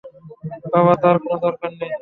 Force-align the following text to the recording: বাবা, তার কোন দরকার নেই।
বাবা, 0.73 0.93
তার 1.03 1.15
কোন 1.23 1.33
দরকার 1.45 1.71
নেই। 1.71 1.89